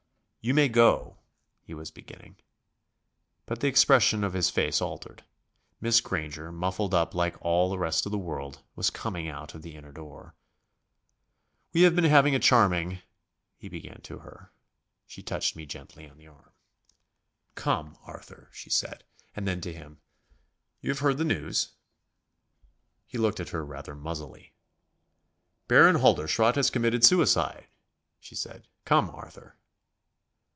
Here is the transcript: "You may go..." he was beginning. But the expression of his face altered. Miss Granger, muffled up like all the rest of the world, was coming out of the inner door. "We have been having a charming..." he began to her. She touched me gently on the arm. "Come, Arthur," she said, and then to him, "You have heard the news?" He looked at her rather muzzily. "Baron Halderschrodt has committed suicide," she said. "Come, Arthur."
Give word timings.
"You 0.43 0.55
may 0.55 0.69
go..." 0.69 1.19
he 1.67 1.75
was 1.75 1.91
beginning. 1.91 2.35
But 3.45 3.59
the 3.59 3.67
expression 3.67 4.23
of 4.23 4.33
his 4.33 4.49
face 4.49 4.81
altered. 4.81 5.23
Miss 5.79 6.01
Granger, 6.01 6.51
muffled 6.51 6.95
up 6.95 7.13
like 7.13 7.35
all 7.45 7.69
the 7.69 7.77
rest 7.77 8.07
of 8.07 8.11
the 8.11 8.17
world, 8.17 8.63
was 8.75 8.89
coming 8.89 9.27
out 9.29 9.53
of 9.53 9.61
the 9.61 9.75
inner 9.75 9.91
door. 9.91 10.33
"We 11.73 11.83
have 11.83 11.93
been 11.95 12.05
having 12.05 12.33
a 12.33 12.39
charming..." 12.39 13.03
he 13.59 13.69
began 13.69 14.01
to 14.01 14.17
her. 14.17 14.51
She 15.05 15.21
touched 15.21 15.55
me 15.55 15.67
gently 15.67 16.09
on 16.09 16.17
the 16.17 16.25
arm. 16.25 16.49
"Come, 17.53 17.95
Arthur," 18.01 18.49
she 18.51 18.71
said, 18.71 19.03
and 19.35 19.47
then 19.47 19.61
to 19.61 19.71
him, 19.71 19.99
"You 20.81 20.89
have 20.89 20.99
heard 21.01 21.19
the 21.19 21.23
news?" 21.23 21.73
He 23.05 23.19
looked 23.19 23.39
at 23.39 23.49
her 23.49 23.63
rather 23.63 23.93
muzzily. 23.93 24.53
"Baron 25.67 25.97
Halderschrodt 25.97 26.55
has 26.55 26.71
committed 26.71 27.05
suicide," 27.05 27.67
she 28.19 28.33
said. 28.33 28.67
"Come, 28.85 29.07
Arthur." 29.11 29.55